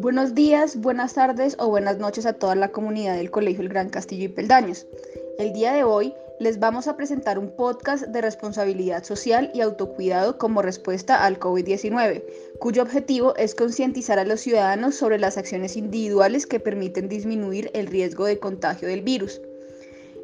[0.00, 3.90] Buenos días, buenas tardes o buenas noches a toda la comunidad del Colegio El Gran
[3.90, 4.86] Castillo y Peldaños.
[5.38, 10.38] El día de hoy les vamos a presentar un podcast de responsabilidad social y autocuidado
[10.38, 12.24] como respuesta al COVID-19,
[12.58, 17.86] cuyo objetivo es concientizar a los ciudadanos sobre las acciones individuales que permiten disminuir el
[17.86, 19.42] riesgo de contagio del virus.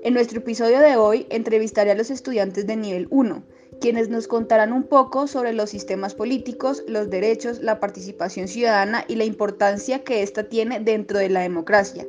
[0.03, 3.45] En nuestro episodio de hoy entrevistaré a los estudiantes de nivel 1,
[3.81, 9.17] quienes nos contarán un poco sobre los sistemas políticos, los derechos, la participación ciudadana y
[9.17, 12.07] la importancia que ésta tiene dentro de la democracia.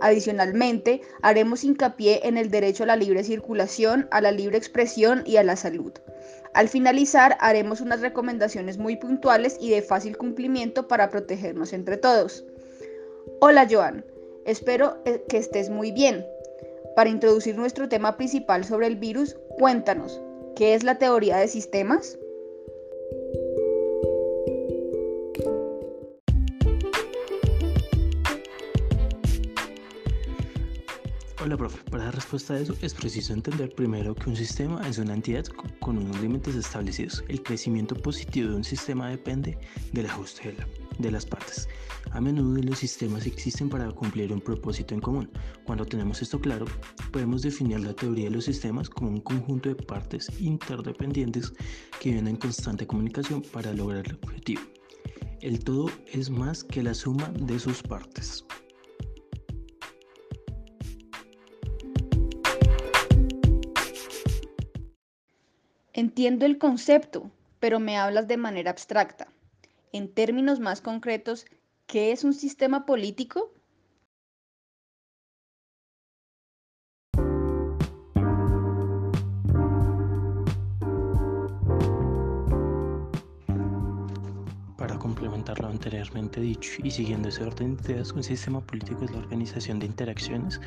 [0.00, 5.36] Adicionalmente, haremos hincapié en el derecho a la libre circulación, a la libre expresión y
[5.36, 5.92] a la salud.
[6.52, 12.44] Al finalizar, haremos unas recomendaciones muy puntuales y de fácil cumplimiento para protegernos entre todos.
[13.40, 14.04] Hola Joan,
[14.44, 16.24] espero eh, que estés muy bien.
[16.94, 20.20] Para introducir nuestro tema principal sobre el virus, cuéntanos,
[20.56, 22.18] ¿qué es la teoría de sistemas?
[31.42, 31.78] Hola, profe.
[31.90, 35.44] Para dar respuesta a eso es preciso entender primero que un sistema es una entidad
[35.80, 37.22] con unos límites establecidos.
[37.28, 39.58] El crecimiento positivo de un sistema depende
[39.92, 41.68] del ajuste de, las partes.
[42.12, 45.30] A menudo los sistemas existen para cumplir un propósito en común.
[45.64, 46.66] Cuando tenemos esto claro,
[47.12, 51.52] podemos definir la teoría de los sistemas como un conjunto de partes interdependientes
[52.00, 54.62] que viven en constante comunicación para lograr el objetivo.
[55.40, 58.44] El todo es más que la suma de sus partes.
[65.92, 69.33] Entiendo el concepto, pero me hablas de manera abstracta.
[69.94, 71.46] En términos más concretos,
[71.86, 73.52] ¿qué es un sistema político?
[84.76, 89.12] Para complementar lo anteriormente dicho y siguiendo ese orden de ideas, un sistema político es
[89.12, 90.60] la organización de interacciones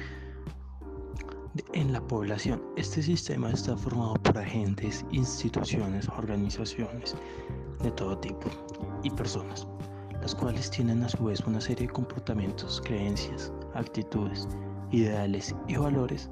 [1.73, 2.63] en la población.
[2.77, 7.13] Este sistema está formado por agentes, instituciones, organizaciones
[7.83, 8.49] de todo tipo
[9.03, 9.67] y personas,
[10.21, 14.47] las cuales tienen a su vez una serie de comportamientos, creencias, actitudes,
[14.91, 16.29] ideales y valores.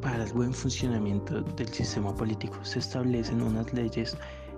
[0.00, 4.16] Para el buen funcionamiento del sistema político se establecen unas leyes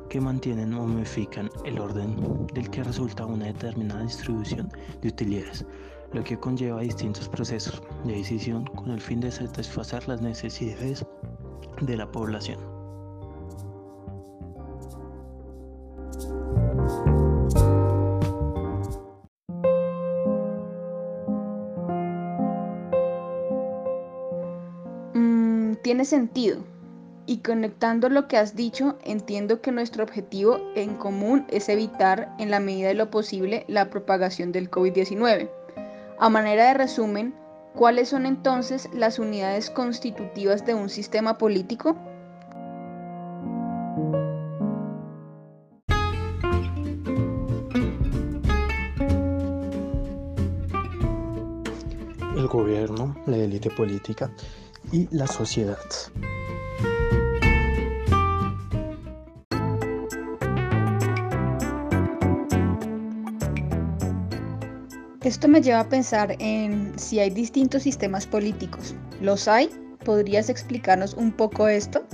[0.09, 5.65] que mantienen o modifican el orden del que resulta una determinada distribución de utilidades,
[6.13, 11.05] lo que conlleva distintos procesos de decisión con el fin de satisfacer las necesidades
[11.81, 12.72] de la población.
[25.93, 26.65] Tiene sentido.
[27.27, 32.51] Y conectando lo que has dicho, entiendo que nuestro objetivo en común es evitar, en
[32.51, 35.51] la medida de lo posible, la propagación del COVID-19.
[36.19, 37.35] A manera de resumen,
[37.75, 41.95] ¿cuáles son entonces las unidades constitutivas de un sistema político?
[52.35, 54.31] El gobierno, la élite política
[54.93, 55.79] y la sociedad.
[65.25, 68.95] Esto me lleva a pensar en si hay distintos sistemas políticos.
[69.21, 69.71] ¿Los hay?
[70.05, 72.05] ¿Podrías explicarnos un poco esto?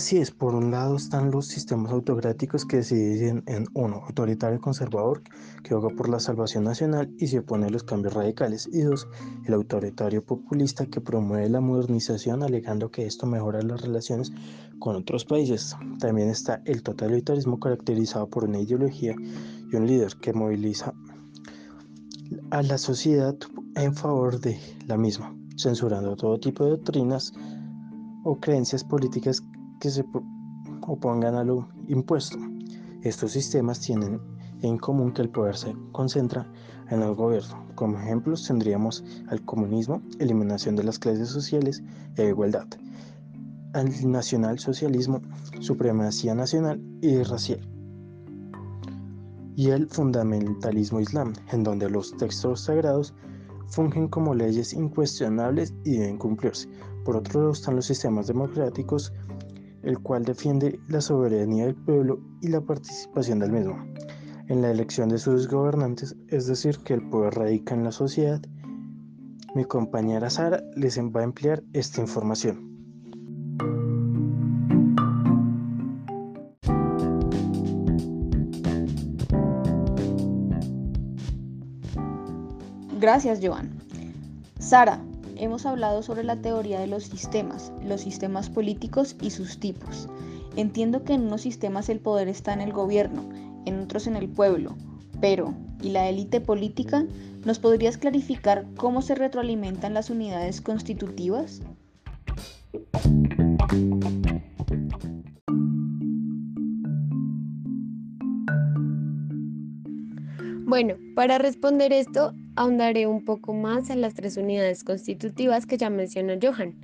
[0.00, 4.58] Así es, por un lado están los sistemas autocráticos que se dividen en uno, autoritario
[4.58, 5.22] conservador,
[5.62, 9.06] que aboga por la salvación nacional y se opone a los cambios radicales, y dos,
[9.44, 14.32] el autoritario populista que promueve la modernización alegando que esto mejora las relaciones
[14.78, 15.76] con otros países.
[15.98, 19.14] También está el totalitarismo caracterizado por una ideología
[19.70, 20.94] y un líder que moviliza
[22.52, 23.36] a la sociedad
[23.74, 27.34] en favor de la misma, censurando todo tipo de doctrinas
[28.24, 29.42] o creencias políticas
[29.80, 30.04] que se
[30.82, 32.38] opongan a lo impuesto.
[33.02, 34.20] Estos sistemas tienen
[34.62, 36.46] en común que el poder se concentra
[36.90, 37.64] en el gobierno.
[37.74, 41.82] Como ejemplos tendríamos al comunismo, eliminación de las clases sociales
[42.16, 42.66] e igualdad,
[43.72, 45.22] al nacionalsocialismo,
[45.60, 47.60] supremacía nacional y racial,
[49.56, 53.14] y el fundamentalismo islam, en donde los textos sagrados
[53.68, 56.68] fungen como leyes incuestionables y deben cumplirse.
[57.04, 59.12] Por otro lado están los sistemas democráticos
[59.82, 63.76] el cual defiende la soberanía del pueblo y la participación del mismo
[64.50, 68.40] en la elección de sus gobernantes, es decir, que el poder radica en la sociedad
[69.54, 72.68] Mi compañera Sara les va a emplear esta información.
[83.00, 83.70] Gracias, Joan.
[84.58, 85.00] Sara,
[85.40, 90.08] hemos hablado sobre la teoría de los sistemas, los sistemas políticos y sus tipos.
[90.54, 93.26] Entiendo que en unos sistemas el poder está en el gobierno,
[93.64, 94.76] en otros en el pueblo,
[95.20, 97.06] pero ¿y la élite política?
[97.44, 101.62] ¿Nos podrías clarificar cómo se retroalimentan las unidades constitutivas?
[110.66, 115.90] Bueno, para responder esto, ahondaré un poco más en las tres unidades constitutivas que ya
[115.90, 116.74] mencionó Johan.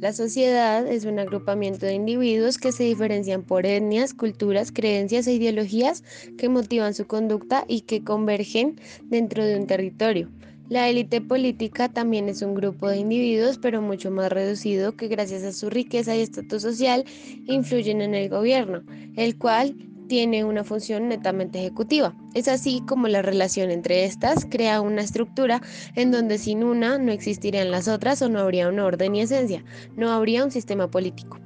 [0.00, 5.34] La sociedad es un agrupamiento de individuos que se diferencian por etnias, culturas, creencias e
[5.34, 6.04] ideologías
[6.38, 10.30] que motivan su conducta y que convergen dentro de un territorio.
[10.70, 15.42] La élite política también es un grupo de individuos, pero mucho más reducido, que gracias
[15.42, 17.04] a su riqueza y estatus social
[17.46, 18.82] influyen en el gobierno,
[19.16, 19.74] el cual
[20.10, 22.16] tiene una función netamente ejecutiva.
[22.34, 25.62] Es así como la relación entre estas crea una estructura
[25.94, 29.64] en donde sin una no existirían las otras o no habría un orden y esencia,
[29.96, 31.38] no habría un sistema político.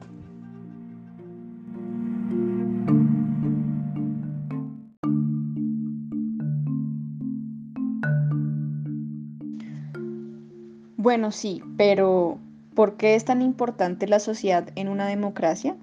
[10.96, 12.38] Bueno, sí, pero
[12.74, 15.76] ¿por qué es tan importante la sociedad en una democracia?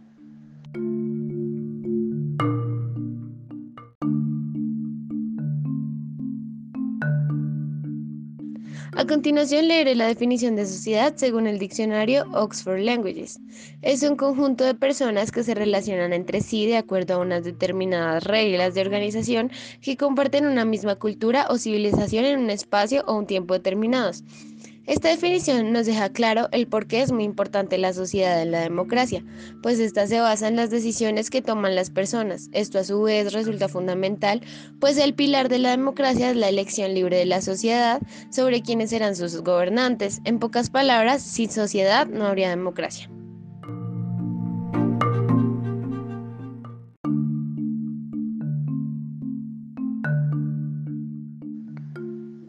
[9.02, 13.40] A continuación leeré la definición de sociedad según el diccionario Oxford Languages.
[13.82, 18.24] Es un conjunto de personas que se relacionan entre sí de acuerdo a unas determinadas
[18.26, 19.50] reglas de organización
[19.82, 24.24] que comparten una misma cultura o civilización en un espacio o un tiempo determinados.
[24.88, 28.62] Esta definición nos deja claro el por qué es muy importante la sociedad en la
[28.62, 29.24] democracia,
[29.62, 32.50] pues esta se basa en las decisiones que toman las personas.
[32.52, 34.42] Esto a su vez resulta fundamental,
[34.80, 38.02] pues el pilar de la democracia es la elección libre de la sociedad
[38.32, 40.20] sobre quiénes serán sus gobernantes.
[40.26, 43.08] En pocas palabras, sin sociedad no habría democracia.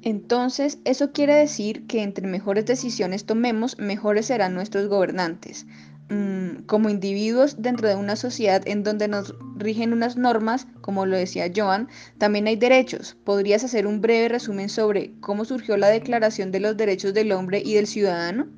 [0.03, 5.67] Entonces, eso quiere decir que entre mejores decisiones tomemos, mejores serán nuestros gobernantes.
[6.09, 11.17] Mm, como individuos dentro de una sociedad en donde nos rigen unas normas, como lo
[11.17, 11.89] decía Joan,
[12.19, 13.17] también hay derechos.
[13.25, 17.63] ¿Podrías hacer un breve resumen sobre cómo surgió la Declaración de los Derechos del Hombre
[17.65, 18.49] y del Ciudadano?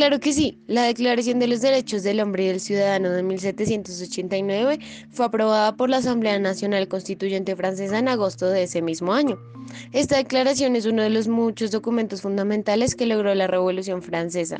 [0.00, 4.78] Claro que sí, la Declaración de los Derechos del Hombre y del Ciudadano de 1789
[5.10, 9.38] fue aprobada por la Asamblea Nacional Constituyente Francesa en agosto de ese mismo año.
[9.92, 14.56] Esta declaración es uno de los muchos documentos fundamentales que logró la Revolución Francesa,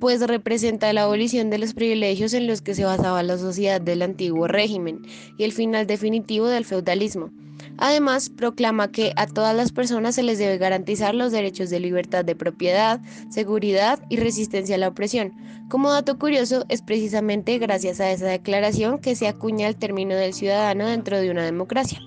[0.00, 4.02] pues representa la abolición de los privilegios en los que se basaba la sociedad del
[4.02, 5.02] antiguo régimen
[5.38, 7.30] y el final definitivo del feudalismo.
[7.78, 12.24] Además, proclama que a todas las personas se les debe garantizar los derechos de libertad
[12.24, 13.00] de propiedad,
[13.30, 15.32] seguridad y resistencia a la opresión.
[15.68, 20.34] Como dato curioso, es precisamente gracias a esa declaración que se acuña el término del
[20.34, 22.00] ciudadano dentro de una democracia.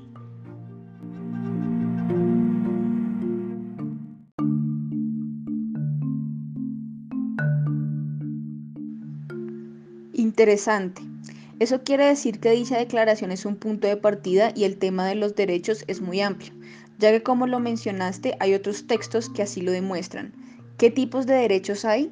[10.14, 11.13] Interesante.
[11.64, 15.16] Eso quiere decir que dicha declaración es un punto de partida y el tema de
[15.16, 16.52] los derechos es muy amplio,
[17.00, 20.34] ya que como lo mencionaste hay otros textos que así lo demuestran.
[20.78, 22.12] ¿Qué tipos de derechos hay?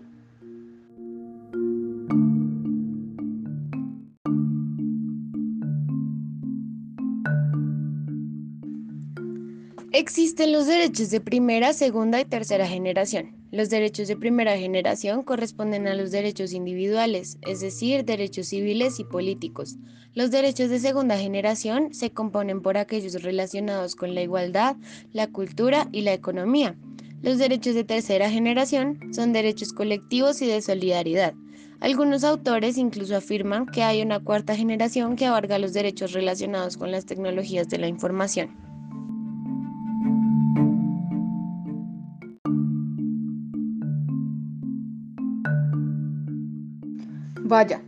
[9.91, 13.40] Existen los derechos de primera, segunda y tercera generación.
[13.51, 19.03] Los derechos de primera generación corresponden a los derechos individuales, es decir, derechos civiles y
[19.03, 19.75] políticos.
[20.13, 24.77] Los derechos de segunda generación se componen por aquellos relacionados con la igualdad,
[25.11, 26.77] la cultura y la economía.
[27.21, 31.33] Los derechos de tercera generación son derechos colectivos y de solidaridad.
[31.81, 36.89] Algunos autores incluso afirman que hay una cuarta generación que abarca los derechos relacionados con
[36.89, 38.70] las tecnologías de la información.
[47.51, 47.81] Vaya,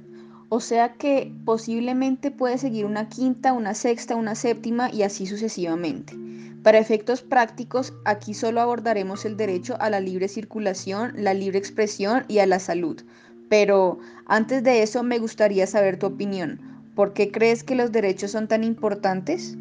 [0.49, 6.17] o sea que posiblemente puede seguir una quinta, una sexta, una séptima y así sucesivamente.
[6.63, 12.25] Para efectos prácticos, aquí solo abordaremos el derecho a la libre circulación, la libre expresión
[12.27, 13.03] y a la salud.
[13.47, 16.59] Pero antes de eso me gustaría saber tu opinión.
[16.93, 19.55] ¿Por qué crees que los derechos son tan importantes?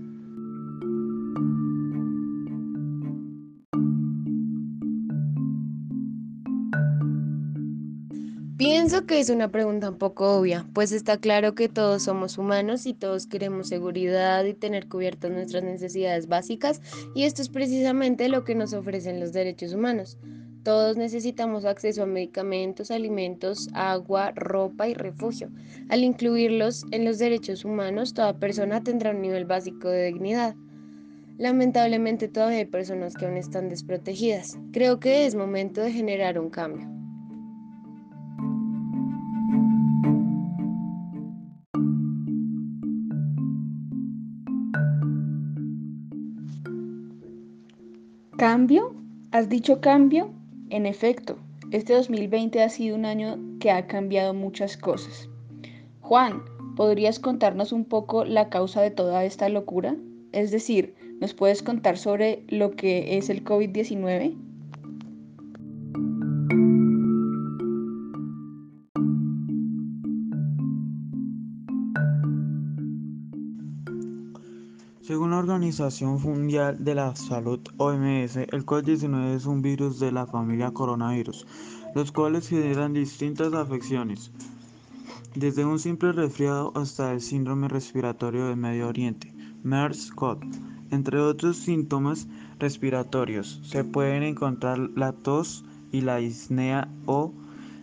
[8.64, 12.86] Pienso que es una pregunta un poco obvia, pues está claro que todos somos humanos
[12.86, 16.80] y todos queremos seguridad y tener cubiertas nuestras necesidades básicas
[17.12, 20.16] y esto es precisamente lo que nos ofrecen los derechos humanos.
[20.62, 25.50] Todos necesitamos acceso a medicamentos, alimentos, agua, ropa y refugio.
[25.88, 30.54] Al incluirlos en los derechos humanos, toda persona tendrá un nivel básico de dignidad.
[31.36, 34.56] Lamentablemente todavía hay personas que aún están desprotegidas.
[34.72, 37.01] Creo que es momento de generar un cambio.
[48.42, 48.92] ¿Cambio?
[49.30, 50.32] ¿Has dicho cambio?
[50.68, 51.38] En efecto,
[51.70, 55.28] este 2020 ha sido un año que ha cambiado muchas cosas.
[56.00, 56.42] Juan,
[56.74, 59.94] ¿podrías contarnos un poco la causa de toda esta locura?
[60.32, 64.36] Es decir, ¿nos puedes contar sobre lo que es el COVID-19?
[75.62, 81.46] Organización Mundial de la Salud OMS, el COVID-19 es un virus de la familia coronavirus,
[81.94, 84.32] los cuales generan distintas afecciones,
[85.36, 90.40] desde un simple resfriado hasta el síndrome respiratorio del Medio Oriente, MERS-CoV.
[90.90, 92.26] Entre otros síntomas
[92.58, 97.32] respiratorios se pueden encontrar la tos y la disnea o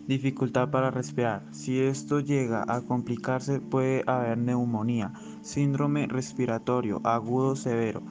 [0.05, 1.45] dificultad para respirar.
[1.51, 8.01] Si esto llega a complicarse puede haber neumonía, síndrome respiratorio agudo severo,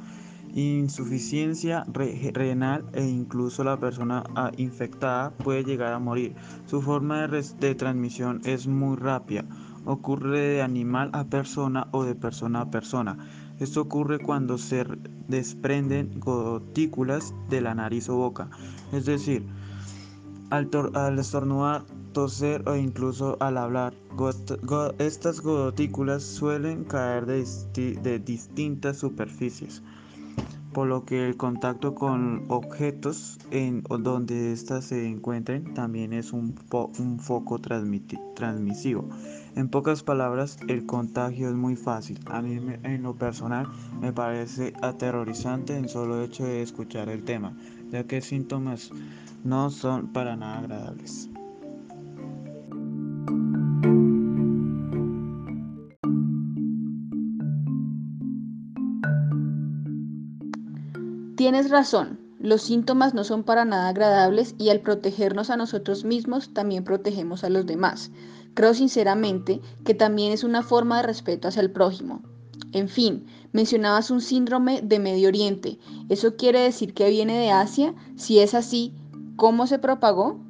[0.55, 6.35] insuficiencia renal e incluso la persona ah, infectada puede llegar a morir.
[6.67, 9.45] Su forma de, de transmisión es muy rápida.
[9.85, 13.19] Ocurre de animal a persona o de persona a persona.
[13.59, 14.85] Esto ocurre cuando se
[15.27, 18.51] desprenden gotículas de la nariz o boca.
[18.93, 19.47] Es decir,
[20.51, 23.95] al, estornudar, toser o incluso al hablar.
[24.99, 29.83] estas gotículas suelen caer de, distintas superficies,
[30.73, 36.55] por lo que el contacto con objetos en donde éstas se encuentren también es un,
[37.19, 39.09] foco transmisivo.
[39.57, 42.21] En pocas palabras, el contagio es muy fácil.
[42.27, 43.67] A mí en lo personal
[44.01, 47.57] me parece aterrorizante el solo hecho de escuchar el tema,
[47.91, 48.91] ya que síntomas
[49.45, 51.31] no son para nada agradables.
[61.37, 66.53] Tienes razón, los síntomas no son para nada agradables y al protegernos a nosotros mismos
[66.53, 68.11] también protegemos a los demás.
[68.55, 72.23] Creo sinceramente que también es una forma de respeto hacia el prójimo.
[72.73, 75.79] En fin, mencionabas un síndrome de Medio Oriente.
[76.09, 77.95] ¿Eso quiere decir que viene de Asia?
[78.17, 78.95] Si es así,
[79.39, 80.41] ¿Cómo se propagó?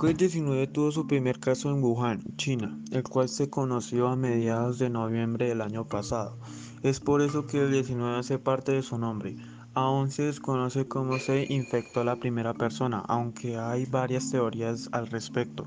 [0.00, 4.88] COVID-19 tuvo su primer caso en Wuhan, China, el cual se conoció a mediados de
[4.88, 6.38] noviembre del año pasado.
[6.82, 9.36] Es por eso que el 19 hace parte de su nombre.
[9.74, 15.66] Aún se desconoce cómo se infectó la primera persona, aunque hay varias teorías al respecto.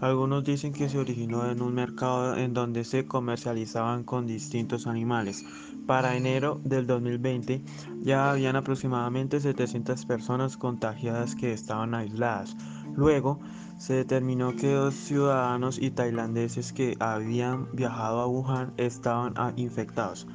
[0.00, 5.44] Algunos dicen que se originó en un mercado en donde se comercializaban con distintos animales.
[5.88, 7.64] Para enero del 2020
[8.02, 12.56] ya habían aproximadamente 700 personas contagiadas que estaban aisladas.
[12.94, 13.40] Luego
[13.82, 20.28] se determinó que dos ciudadanos y tailandeses que habían viajado a Wuhan estaban ah, infectados.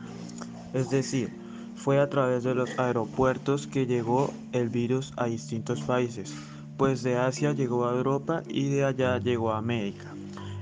[0.73, 1.31] Es decir,
[1.77, 6.35] fue a través de los aeropuertos que llegó el virus a distintos países,
[6.75, 10.13] pues de Asia llegó a Europa y de allá llegó a América.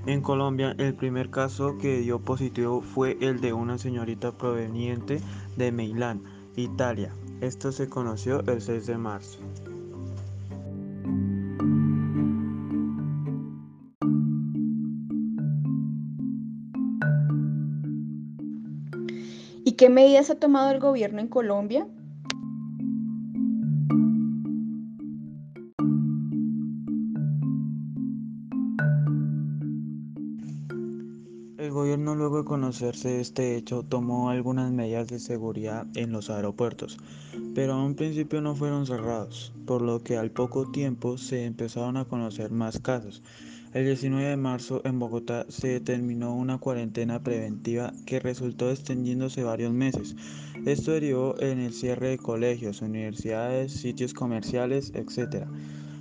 [0.05, 5.21] En Colombia el primer caso que dio positivo fue el de una señorita proveniente
[5.57, 6.21] de Milán,
[6.55, 7.11] Italia.
[7.41, 9.39] Esto se conoció el 6 de marzo.
[19.75, 21.85] ¿Y qué medidas ha tomado el gobierno en Colombia?
[31.57, 36.97] El gobierno luego de conocerse este hecho tomó algunas medidas de seguridad en los aeropuertos,
[37.53, 41.97] pero a un principio no fueron cerrados, por lo que al poco tiempo se empezaron
[41.97, 43.21] a conocer más casos.
[43.75, 49.73] El 19 de marzo en Bogotá se determinó una cuarentena preventiva que resultó extendiéndose varios
[49.73, 50.15] meses.
[50.65, 55.45] Esto derivó en el cierre de colegios, universidades, sitios comerciales, etc.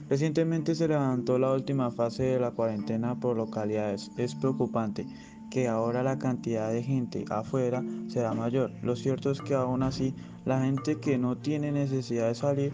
[0.09, 4.09] Recientemente se levantó la última fase de la cuarentena por localidades.
[4.17, 5.05] Es preocupante
[5.51, 8.71] que ahora la cantidad de gente afuera será mayor.
[8.85, 10.15] Lo cierto es que aún así
[10.45, 12.73] la gente que no tiene necesidad de salir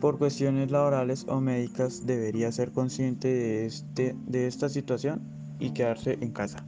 [0.00, 5.22] por cuestiones laborales o médicas debería ser consciente de, este, de esta situación
[5.58, 6.64] y quedarse en casa.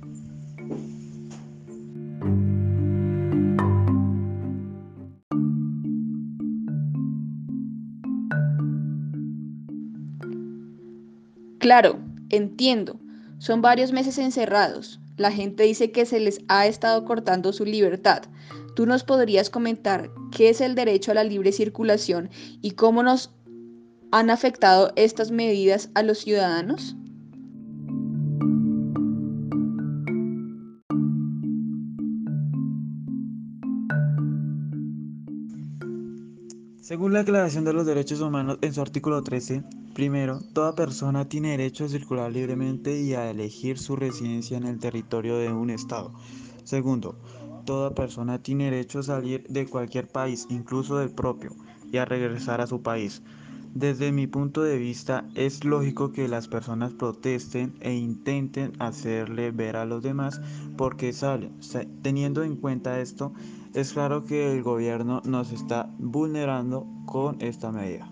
[11.59, 11.99] Claro,
[12.31, 13.01] entiendo.
[13.39, 15.01] Son varios meses encerrados.
[15.17, 18.23] La gente dice que se les ha estado cortando su libertad.
[18.77, 22.29] ¿Tú nos podrías comentar qué es el derecho a la libre circulación
[22.61, 23.35] y cómo nos
[24.13, 26.95] han afectado estas medidas a los ciudadanos?
[36.83, 39.65] Según la Declaración de los Derechos Humanos en su artículo 13,
[39.95, 44.79] primero, toda persona tiene derecho a circular libremente y a elegir su residencia en el
[44.79, 46.13] territorio de un Estado.
[46.67, 47.17] Segundo,
[47.67, 51.51] toda persona tiene derecho a salir de cualquier país, incluso del propio,
[51.93, 53.23] y a regresar a su país.
[53.75, 59.77] Desde mi punto de vista, es lógico que las personas protesten e intenten hacerle ver
[59.77, 60.41] a los demás
[60.79, 61.53] por qué salen.
[62.01, 63.35] Teniendo en cuenta esto,
[63.75, 68.11] es claro que el gobierno nos está vulnerando con esta medida.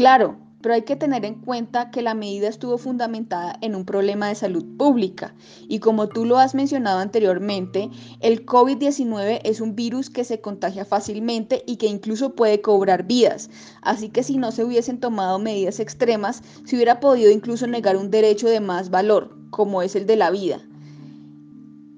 [0.00, 4.28] Claro, pero hay que tener en cuenta que la medida estuvo fundamentada en un problema
[4.28, 5.34] de salud pública
[5.68, 7.90] y como tú lo has mencionado anteriormente,
[8.20, 13.50] el COVID-19 es un virus que se contagia fácilmente y que incluso puede cobrar vidas,
[13.82, 18.10] así que si no se hubiesen tomado medidas extremas, se hubiera podido incluso negar un
[18.10, 20.62] derecho de más valor, como es el de la vida,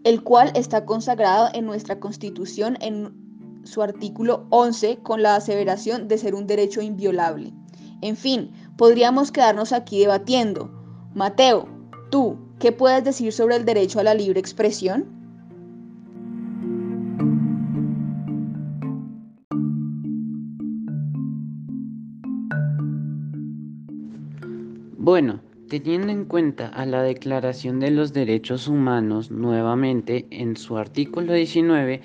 [0.02, 6.18] el cual está consagrado en nuestra Constitución en su artículo 11 con la aseveración de
[6.18, 7.52] ser un derecho inviolable.
[8.02, 10.70] En fin, podríamos quedarnos aquí debatiendo.
[11.14, 11.68] Mateo,
[12.10, 15.06] tú, ¿qué puedes decir sobre el derecho a la libre expresión?
[24.98, 31.34] Bueno, teniendo en cuenta a la Declaración de los Derechos Humanos nuevamente en su artículo
[31.34, 32.02] 19,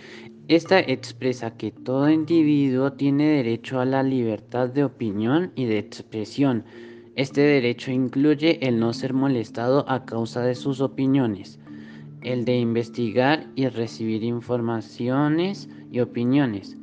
[0.47, 6.63] esta expresa que todo individuo tiene derecho a la libertad de opinión y de expresión.
[7.15, 11.59] Este derecho incluye el no ser molestado a causa de sus opiniones,
[12.21, 16.77] el de investigar y recibir informaciones y opiniones,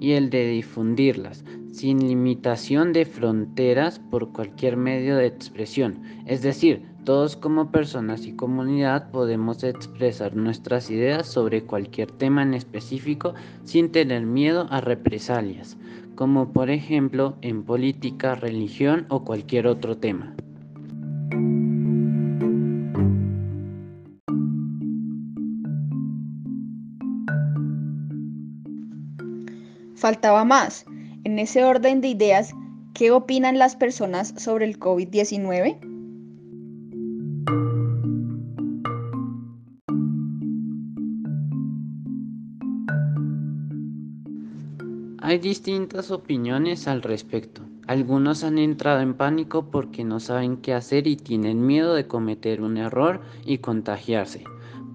[0.00, 6.82] y el de difundirlas, sin limitación de fronteras por cualquier medio de expresión, es decir,
[7.04, 13.92] todos como personas y comunidad podemos expresar nuestras ideas sobre cualquier tema en específico sin
[13.92, 15.76] tener miedo a represalias,
[16.14, 20.34] como por ejemplo en política, religión o cualquier otro tema.
[29.94, 30.86] Faltaba más.
[31.24, 32.52] En ese orden de ideas,
[32.92, 35.93] ¿qué opinan las personas sobre el COVID-19?
[45.34, 47.62] Hay distintas opiniones al respecto.
[47.88, 52.62] Algunos han entrado en pánico porque no saben qué hacer y tienen miedo de cometer
[52.62, 54.44] un error y contagiarse,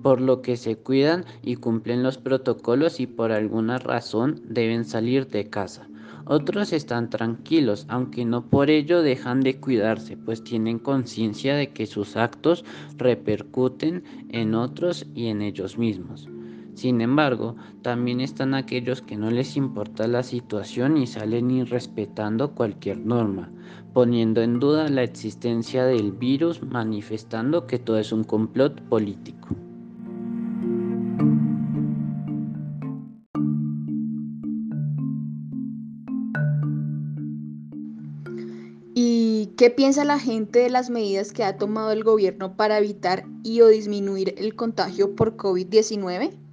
[0.02, 5.28] por lo que se cuidan y cumplen los protocolos y por alguna razón deben salir
[5.28, 5.89] de casa.
[6.23, 11.86] Otros están tranquilos, aunque no por ello dejan de cuidarse, pues tienen conciencia de que
[11.86, 12.63] sus actos
[12.97, 16.30] repercuten en otros y en ellos mismos.
[16.79, 22.99] Sin embargo, también están aquellos que no les importa la situación y salen irrespetando cualquier
[22.99, 23.51] norma,
[23.91, 29.49] poniendo en duda la existencia del virus, manifestando que todo es un complot político.
[38.95, 43.25] ¿Y qué piensa la gente de las medidas que ha tomado el gobierno para evitar
[43.43, 46.48] y o disminuir el contagio por COVID-19?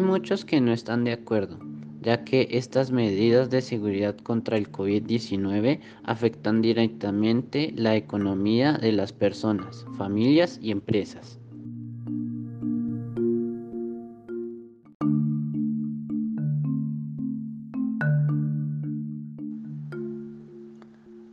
[0.00, 1.58] Hay muchos que no están de acuerdo.
[2.00, 9.12] ya que estas medidas de seguridad contra el COVID-19 afectan directamente la economía de las
[9.12, 11.38] personas, familias y empresas.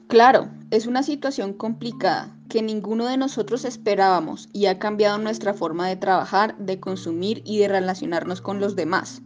[0.10, 5.88] Claro, es una situación complicada que ninguno de nosotros esperábamos y ha cambiado nuestra forma
[5.88, 9.22] de trabajar, de consumir y de relacionarnos con los demás.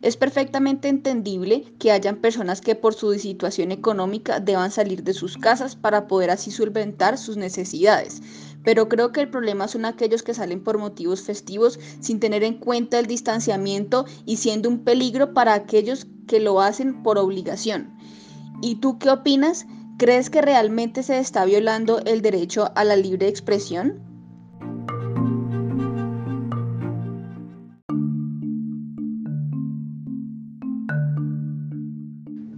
[0.00, 5.36] Es perfectamente entendible que hayan personas que por su situación económica deban salir de sus
[5.36, 8.22] casas para poder así solventar sus necesidades.
[8.62, 12.58] Pero creo que el problema son aquellos que salen por motivos festivos sin tener en
[12.58, 17.92] cuenta el distanciamiento y siendo un peligro para aquellos que lo hacen por obligación.
[18.60, 19.66] ¿Y tú qué opinas?
[19.98, 23.98] ¿Crees que realmente se está violando el derecho a la libre expresión?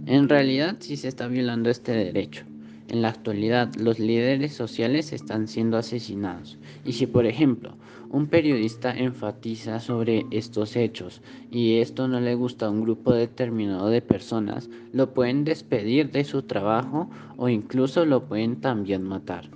[0.05, 2.43] En realidad sí se está violando este derecho.
[2.89, 6.59] En la actualidad los líderes sociales están siendo asesinados.
[6.85, 7.75] Y si por ejemplo
[8.11, 13.89] un periodista enfatiza sobre estos hechos y esto no le gusta a un grupo determinado
[13.89, 19.49] de personas, lo pueden despedir de su trabajo o incluso lo pueden también matar.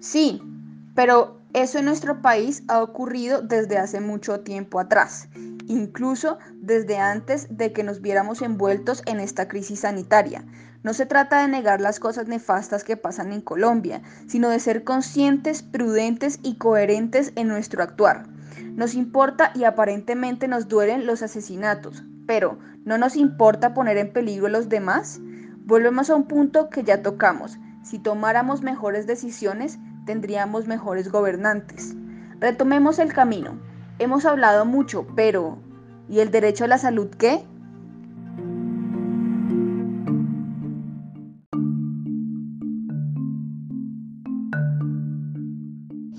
[0.00, 0.40] Sí,
[0.94, 5.28] pero eso en nuestro país ha ocurrido desde hace mucho tiempo atrás,
[5.68, 10.44] incluso desde antes de que nos viéramos envueltos en esta crisis sanitaria.
[10.82, 14.84] No se trata de negar las cosas nefastas que pasan en Colombia, sino de ser
[14.84, 18.26] conscientes, prudentes y coherentes en nuestro actuar.
[18.74, 24.46] Nos importa y aparentemente nos duelen los asesinatos, pero ¿no nos importa poner en peligro
[24.46, 25.20] a los demás?
[25.64, 27.58] Volvemos a un punto que ya tocamos.
[27.82, 31.94] Si tomáramos mejores decisiones, tendríamos mejores gobernantes.
[32.40, 33.58] Retomemos el camino.
[34.00, 35.58] Hemos hablado mucho, pero
[36.08, 37.42] ¿y el derecho a la salud qué?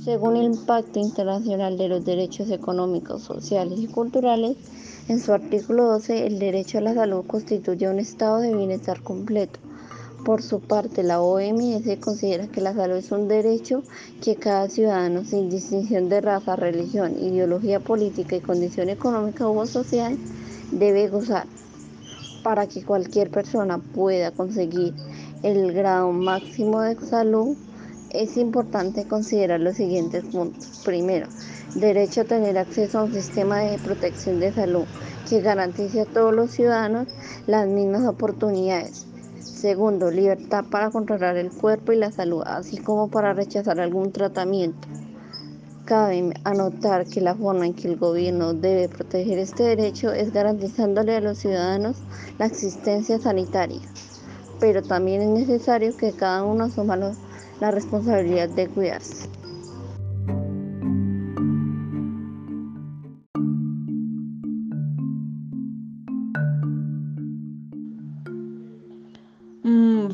[0.04, 4.58] Según el Pacto Internacional de los Derechos Económicos, Sociales y Culturales,
[5.08, 9.60] en su artículo 12, el derecho a la salud constituye un estado de bienestar completo
[10.24, 13.84] por su parte, la OMS considera que la salud es un derecho
[14.22, 20.18] que cada ciudadano, sin distinción de raza, religión, ideología política y condición económica o social,
[20.72, 21.48] debe gozar.
[22.44, 24.94] Para que cualquier persona pueda conseguir
[25.44, 27.56] el grado máximo de salud,
[28.12, 30.82] es importante considerar los siguientes puntos.
[30.84, 31.28] Primero,
[31.76, 34.86] derecho a tener acceso a un sistema de protección de salud
[35.30, 37.08] que garantice a todos los ciudadanos
[37.46, 39.06] las mismas oportunidades
[39.46, 44.88] Segundo, libertad para controlar el cuerpo y la salud, así como para rechazar algún tratamiento.
[45.86, 51.16] Cabe anotar que la forma en que el gobierno debe proteger este derecho es garantizándole
[51.16, 51.98] a los ciudadanos
[52.38, 53.82] la existencia sanitaria,
[54.60, 59.39] pero también es necesario que cada uno asuma la responsabilidad de cuidarse.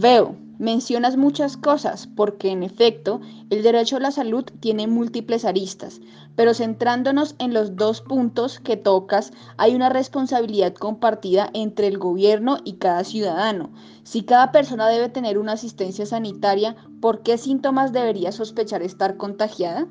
[0.06, 6.00] Veo, mencionas muchas cosas porque en efecto el derecho a la salud tiene múltiples aristas,
[6.36, 12.60] pero centrándonos en los dos puntos que tocas, hay una responsabilidad compartida entre el gobierno
[12.64, 13.72] y cada ciudadano.
[14.04, 19.88] Si cada persona debe tener una asistencia sanitaria, ¿por qué síntomas debería sospechar estar contagiada?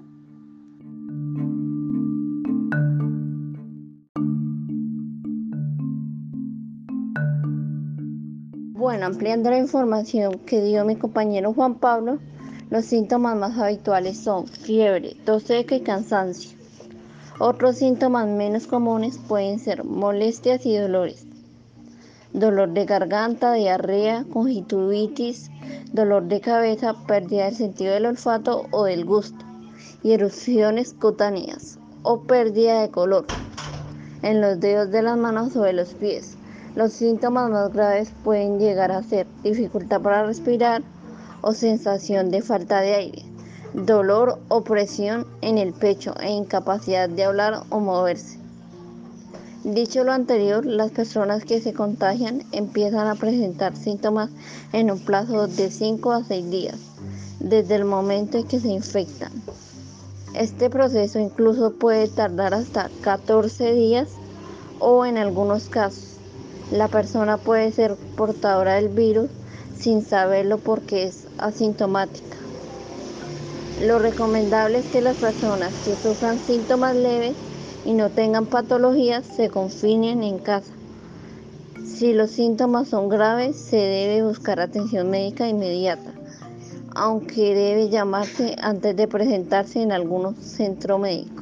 [9.02, 12.20] Ampliando la información que dio mi compañero Juan Pablo,
[12.70, 16.57] los síntomas más habituales son fiebre, tos seca y cansancio.
[17.40, 21.26] Otros síntomas menos comunes pueden ser molestias y dolores.
[22.33, 25.50] Dolor de garganta, diarrea, conjuntivitis,
[25.92, 29.44] dolor de cabeza, pérdida del sentido del olfato o del gusto,
[30.02, 33.26] y erupciones cutáneas o pérdida de color
[34.22, 36.38] en los dedos de las manos o de los pies.
[36.74, 40.82] Los síntomas más graves pueden llegar a ser dificultad para respirar
[41.40, 43.22] o sensación de falta de aire,
[43.74, 48.40] dolor o presión en el pecho e incapacidad de hablar o moverse.
[49.62, 54.30] Dicho lo anterior, las personas que se contagian empiezan a presentar síntomas
[54.72, 56.78] en un plazo de 5 a 6 días,
[57.38, 59.30] desde el momento en que se infectan.
[60.34, 64.08] Este proceso incluso puede tardar hasta 14 días
[64.80, 66.13] o en algunos casos
[66.70, 69.31] la persona puede ser portadora del virus
[69.77, 72.38] sin saberlo porque es asintomática.
[73.81, 77.37] Lo recomendable es que las personas que sufran síntomas leves
[77.85, 80.72] y no tengan patologías se confinen en casa.
[81.85, 86.12] Si los síntomas son graves, se debe buscar atención médica inmediata,
[86.94, 91.34] aunque debe llamarse antes de presentarse en algún centro médico.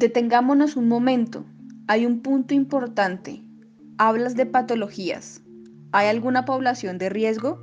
[0.00, 1.44] Detengámonos un momento.
[1.86, 3.42] Hay un punto importante.
[3.98, 5.42] Hablas de patologías.
[5.92, 7.58] ¿Hay alguna población de riesgo?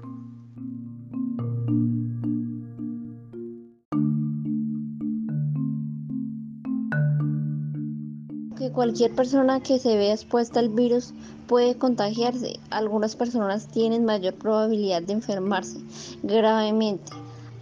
[8.56, 11.16] Que cualquier persona que se vea expuesta al virus
[11.48, 12.60] puede contagiarse.
[12.70, 15.80] Algunas personas tienen mayor probabilidad de enfermarse
[16.22, 17.12] gravemente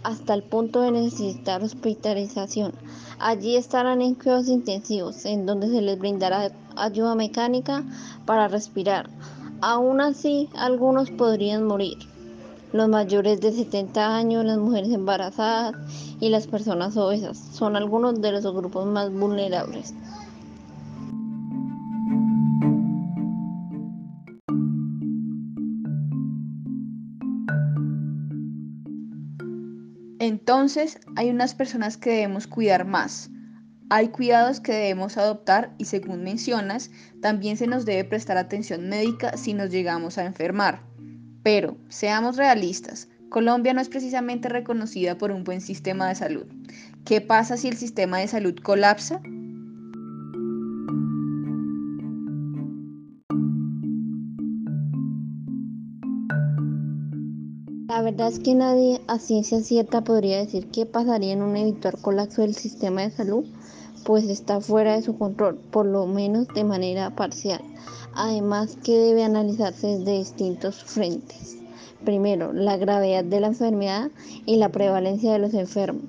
[0.06, 2.72] hasta el punto de necesitar hospitalización.
[3.18, 7.82] Allí estarán en cuidados intensivos, en donde se les brindará ayuda mecánica
[8.24, 9.10] para respirar.
[9.60, 11.98] Aún así, algunos podrían morir.
[12.72, 15.74] Los mayores de 70 años, las mujeres embarazadas
[16.20, 19.92] y las personas obesas son algunos de los grupos más vulnerables.
[30.46, 33.30] Entonces, hay unas personas que debemos cuidar más.
[33.90, 39.36] Hay cuidados que debemos adoptar y según mencionas, también se nos debe prestar atención médica
[39.36, 40.84] si nos llegamos a enfermar.
[41.42, 46.46] Pero, seamos realistas, Colombia no es precisamente reconocida por un buen sistema de salud.
[47.04, 49.20] ¿Qué pasa si el sistema de salud colapsa?
[57.96, 61.96] La verdad es que nadie a ciencia cierta podría decir qué pasaría en un eventual
[61.98, 63.46] colapso del sistema de salud,
[64.04, 67.62] pues está fuera de su control, por lo menos de manera parcial.
[68.14, 71.56] Además que debe analizarse desde distintos frentes.
[72.04, 74.10] Primero, la gravedad de la enfermedad
[74.44, 76.04] y la prevalencia de los enfermos.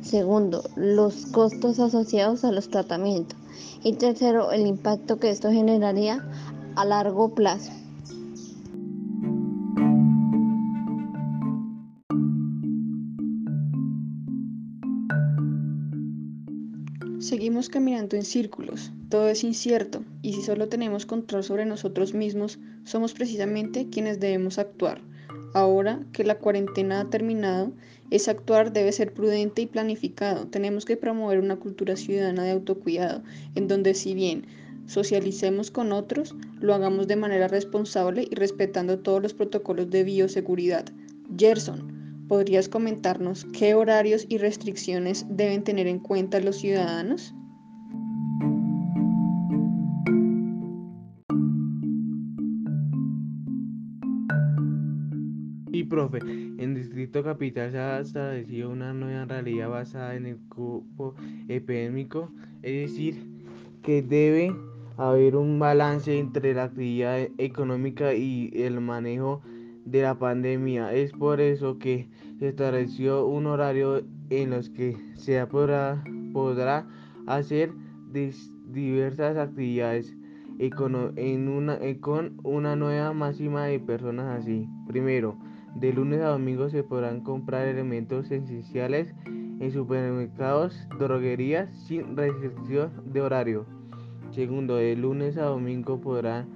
[0.00, 3.36] Segundo, los costos asociados a los tratamientos.
[3.82, 6.24] Y tercero, el impacto que esto generaría
[6.76, 7.72] a largo plazo.
[17.62, 22.58] Seguimos caminando en círculos, todo es incierto y si solo tenemos control sobre nosotros mismos,
[22.82, 25.00] somos precisamente quienes debemos actuar.
[25.54, 27.70] Ahora que la cuarentena ha terminado,
[28.10, 30.48] ese actuar debe ser prudente y planificado.
[30.48, 33.22] Tenemos que promover una cultura ciudadana de autocuidado,
[33.54, 34.44] en donde si bien
[34.86, 40.86] socialicemos con otros, lo hagamos de manera responsable y respetando todos los protocolos de bioseguridad.
[41.38, 47.34] Gerson, ¿Podrías comentarnos qué horarios y restricciones deben tener en cuenta los ciudadanos?
[55.92, 61.14] Profe, en Distrito Capital se ha establecido una nueva realidad basada en el cupo
[61.48, 62.30] epidémico,
[62.62, 63.26] es decir,
[63.82, 64.56] que debe
[64.96, 69.42] haber un balance entre la actividad económica y el manejo
[69.84, 70.94] de la pandemia.
[70.94, 76.02] Es por eso que se estableció un horario en los que se podrá,
[77.26, 77.70] hacer
[78.70, 80.16] diversas actividades
[80.58, 84.66] en una, con una nueva máxima de personas así.
[84.86, 85.36] Primero,
[85.74, 93.20] de lunes a domingo se podrán comprar elementos esenciales en supermercados, droguerías sin restricción de
[93.20, 93.66] horario.
[94.32, 96.46] Segundo, de lunes a domingo podrán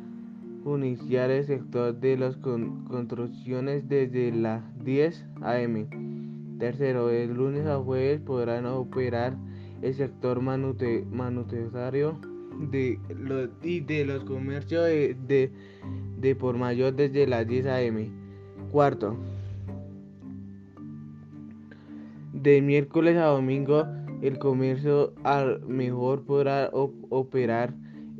[0.74, 6.58] iniciar el sector de las construcciones desde las 10 am.
[6.58, 9.36] Tercero, el lunes a jueves podrán operar
[9.82, 11.04] el sector manute,
[12.70, 15.52] de los, y de los comercios de,
[16.18, 18.25] de, por mayor desde las 10 am.
[18.70, 19.16] Cuarto,
[22.32, 23.86] de miércoles a domingo
[24.22, 27.74] el comercio al mejor podrá operar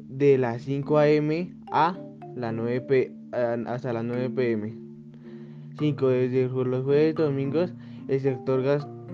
[0.09, 1.31] de las 5 am
[1.73, 1.99] a
[2.35, 4.75] la 9 p hasta las 9 pm.
[5.79, 6.09] 5.
[6.09, 7.73] Desde los jueves y domingos,
[8.09, 8.63] el sector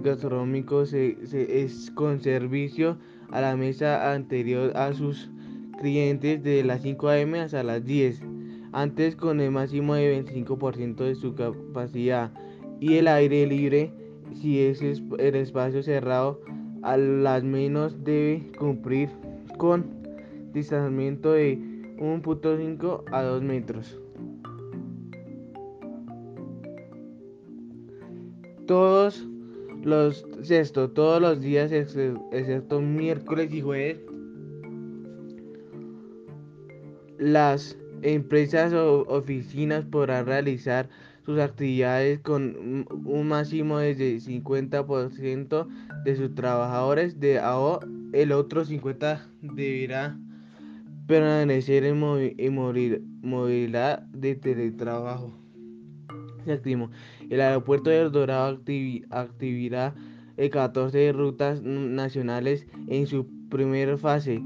[0.03, 2.99] gastronómico se, es con servicio
[3.31, 5.31] a la mesa anterior a sus
[5.81, 8.23] clientes de las 5 am hasta las 10,
[8.73, 12.33] antes con el máximo de 25% de su capacidad,
[12.81, 13.93] y el aire libre,
[14.35, 16.41] si es el espacio cerrado,
[16.83, 19.09] a las menos debe cumplir
[19.57, 19.87] con
[20.53, 21.59] distanciamiento de
[21.99, 23.99] 1.5 a 2 metros.
[28.67, 29.27] Todos
[29.83, 33.99] los sexto, todos los días excepto miércoles y jueves
[37.19, 40.89] Las empresas o oficinas podrán realizar
[41.25, 45.69] sus actividades con un máximo de 50%
[46.05, 47.81] de sus trabajadores de AO,
[48.13, 50.19] el otro 50% deberá
[51.07, 55.33] permanecer en, movilidad de teletrabajo.
[56.45, 56.91] Séptimo,
[57.31, 58.61] el aeropuerto de El Dorado
[59.11, 59.95] activará
[60.51, 64.43] 14 rutas nacionales en su primera fase.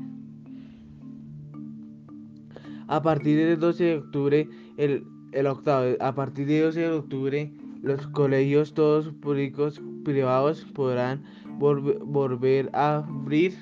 [2.89, 7.53] A partir del 12 de octubre, el, el octavo, a partir del 12 de octubre,
[7.83, 11.23] los colegios todos públicos privados podrán
[11.59, 13.55] volver a abrir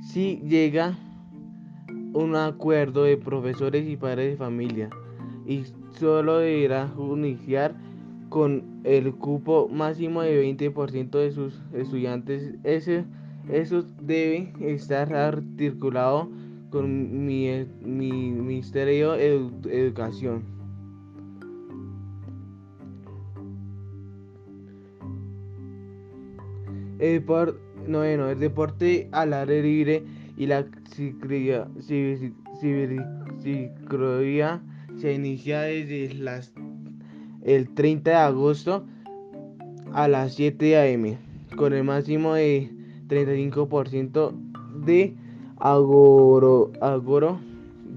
[0.00, 0.96] si llega
[2.12, 4.90] un acuerdo de profesores y padres de familia
[5.46, 5.64] y
[5.98, 7.74] solo deberá iniciar
[8.28, 12.54] con el cupo máximo de 20% de sus estudiantes.
[12.64, 13.04] Ese,
[13.48, 16.28] eso debe estar articulado
[16.74, 20.42] con mi, Ministerio de Educación.
[26.98, 30.02] El deporte, el deporte al aire libre
[30.36, 31.68] y la ciclovía
[34.96, 36.52] se inicia desde las,
[37.44, 38.84] el 30 de agosto
[39.92, 41.16] a las 7 am
[41.56, 42.68] con el máximo de
[43.06, 44.32] 35%
[44.84, 45.23] de
[45.64, 47.40] agoro, agoro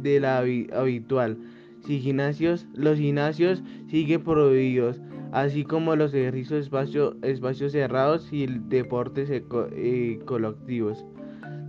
[0.01, 1.37] de la habitual.
[1.85, 4.99] Si gimnasios, los gimnasios siguen prohibidos,
[5.31, 11.05] así como los ejercicios espacio, espacios cerrados y deportes eh, colectivos.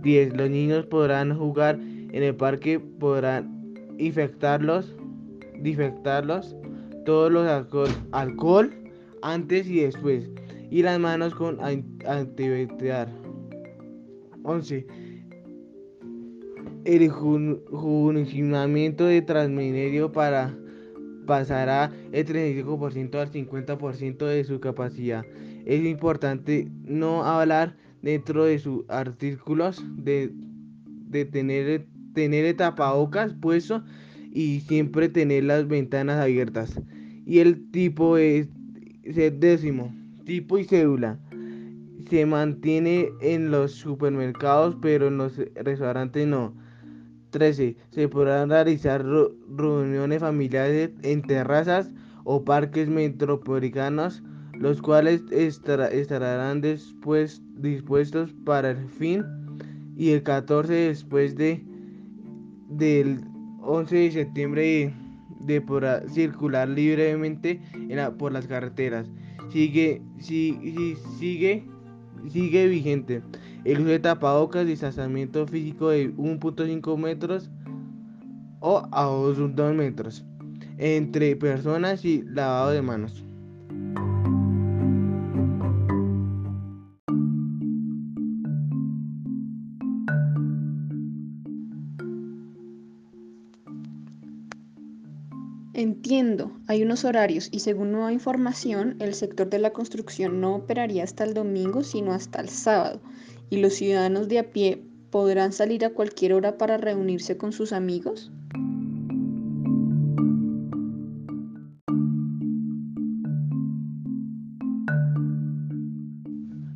[0.01, 0.37] 10.
[0.37, 4.95] Los niños podrán jugar en el parque, podrán infectarlos
[5.61, 6.55] Difectarlos
[7.05, 8.73] todos los alcohol, alcohol
[9.21, 10.29] antes y después
[10.71, 13.09] y las manos con antibacterial.
[14.43, 14.87] 11.
[16.85, 20.55] El funcionamiento de Transmilenio para
[21.25, 25.23] pasará el 35% al 50% de su capacidad.
[25.65, 30.31] Es importante no hablar dentro de sus artículos de,
[31.07, 33.83] de tener, tener el tapabocas puesto
[34.31, 36.81] y siempre tener las ventanas abiertas.
[37.25, 38.47] Y el tipo es,
[39.03, 39.93] décimo,
[40.25, 41.19] tipo y cédula.
[42.09, 46.55] Se mantiene en los supermercados, pero en los restaurantes no.
[47.29, 47.75] 13.
[47.91, 49.05] Se podrán realizar
[49.55, 51.91] reuniones familiares en terrazas
[52.23, 59.23] o parques metropolitanos, los cuales estarán dispuestos para el fin.
[59.95, 61.63] Y el 14 después de
[62.69, 63.21] del
[63.61, 64.93] 11 de septiembre
[65.39, 65.63] de,
[66.09, 67.61] circular libremente
[68.17, 69.07] por las carreteras.
[69.51, 70.95] Sigue, sigue,
[72.29, 73.21] sigue vigente.
[73.65, 77.49] El uso de tapabocas, distanciamiento físico de 1.5 metros
[78.59, 80.25] o a 2 metros
[80.77, 83.23] entre personas y lavado de manos.
[95.73, 101.05] Entiendo, hay unos horarios y según nueva información, el sector de la construcción no operaría
[101.05, 103.01] hasta el domingo, sino hasta el sábado,
[103.49, 107.73] y los ciudadanos de a pie podrán salir a cualquier hora para reunirse con sus
[107.73, 108.31] amigos.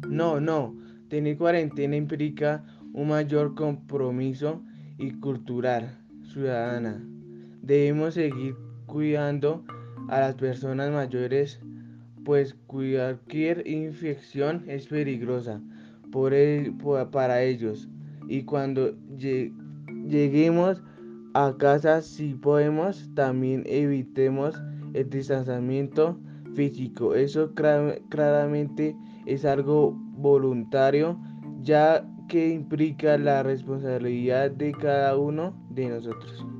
[0.09, 0.75] No, no,
[1.09, 4.63] tener cuarentena implica un mayor compromiso
[4.97, 5.97] y cultural
[6.31, 7.03] ciudadana.
[7.61, 8.55] Debemos seguir
[8.85, 9.63] cuidando
[10.09, 11.59] a las personas mayores,
[12.23, 15.61] pues cualquier infección es peligrosa
[17.11, 17.89] para ellos.
[18.27, 18.95] Y cuando
[20.07, 20.81] lleguemos
[21.33, 24.55] a casa, si podemos, también evitemos
[24.93, 26.17] el distanciamiento
[26.55, 27.15] físico.
[27.15, 28.95] Eso claramente
[29.25, 31.19] es algo voluntario,
[31.61, 36.52] ya que implica la responsabilidad de cada uno de nosotros.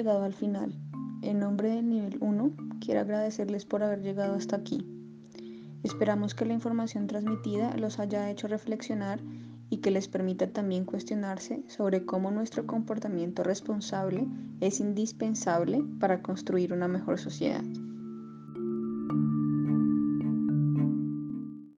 [0.00, 0.72] Llegado al final.
[1.20, 4.82] En nombre del nivel 1, quiero agradecerles por haber llegado hasta aquí.
[5.82, 9.20] Esperamos que la información transmitida los haya hecho reflexionar
[9.68, 14.26] y que les permita también cuestionarse sobre cómo nuestro comportamiento responsable
[14.62, 17.62] es indispensable para construir una mejor sociedad.